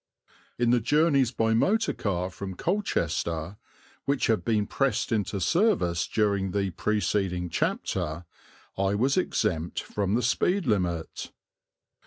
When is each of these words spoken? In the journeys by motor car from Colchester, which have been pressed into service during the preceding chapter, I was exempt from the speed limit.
In 0.57 0.71
the 0.71 0.79
journeys 0.79 1.29
by 1.31 1.53
motor 1.53 1.93
car 1.93 2.31
from 2.31 2.55
Colchester, 2.55 3.57
which 4.05 4.25
have 4.25 4.43
been 4.43 4.65
pressed 4.65 5.11
into 5.11 5.39
service 5.39 6.07
during 6.07 6.53
the 6.53 6.71
preceding 6.71 7.49
chapter, 7.51 8.25
I 8.75 8.95
was 8.95 9.15
exempt 9.15 9.79
from 9.83 10.15
the 10.15 10.23
speed 10.23 10.65
limit. 10.65 11.31